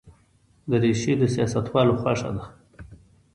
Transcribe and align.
دریشي 0.69 1.13
د 1.21 1.23
سیاستوالو 1.35 1.99
خوښه 2.01 2.29
ده. 2.35 2.43